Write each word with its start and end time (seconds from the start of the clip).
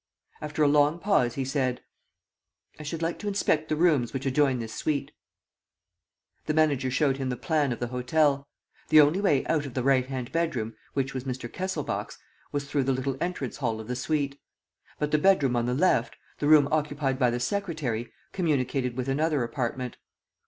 After 0.41 0.63
a 0.63 0.67
long 0.67 0.97
pause 0.97 1.35
he 1.35 1.45
said: 1.45 1.83
"I 2.79 2.81
should 2.81 3.03
like 3.03 3.19
to 3.19 3.27
inspect 3.27 3.69
the 3.69 3.75
rooms 3.75 4.13
which 4.13 4.25
adjoin 4.25 4.57
this 4.57 4.73
suite." 4.73 5.11
The 6.47 6.55
manager 6.55 6.89
showed 6.89 7.17
him 7.17 7.29
the 7.29 7.37
plan 7.37 7.71
of 7.71 7.79
the 7.79 7.89
hotel. 7.89 8.47
The 8.89 8.99
only 8.99 9.21
way 9.21 9.45
out 9.45 9.67
of 9.67 9.75
the 9.75 9.83
right 9.83 10.07
hand 10.07 10.31
bedroom, 10.31 10.73
which 10.95 11.13
was 11.13 11.25
Mr. 11.25 11.47
Kesselbach's, 11.47 12.17
was 12.51 12.65
through 12.67 12.85
the 12.85 12.93
little 12.93 13.15
entrance 13.21 13.57
hall 13.57 13.79
of 13.79 13.87
the 13.87 13.95
suite. 13.95 14.39
But 14.97 15.11
the 15.11 15.19
bedroom 15.19 15.55
on 15.55 15.67
the 15.67 15.75
left, 15.75 16.17
the 16.39 16.47
room 16.47 16.67
occupied 16.71 17.19
by 17.19 17.29
the 17.29 17.39
secretary, 17.39 18.11
communicated 18.31 18.97
with 18.97 19.07
another 19.07 19.43
apartment. 19.43 19.97